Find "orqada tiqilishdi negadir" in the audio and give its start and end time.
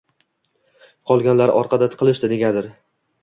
1.59-2.73